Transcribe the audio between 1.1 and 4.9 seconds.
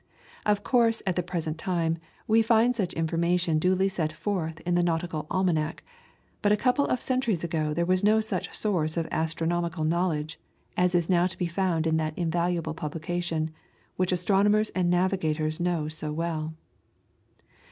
the present time, we find such information duly set forth in the